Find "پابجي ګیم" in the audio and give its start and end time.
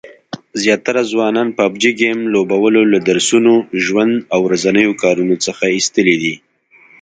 1.57-2.19